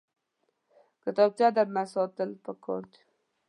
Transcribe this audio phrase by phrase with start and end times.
[1.03, 3.01] کتابچه درنه ساتل پکار دي